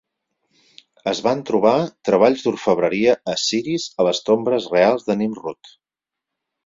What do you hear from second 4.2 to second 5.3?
tombes reals de